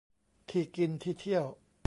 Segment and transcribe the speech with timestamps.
[0.49, 1.45] ที่กินที่เที่ยว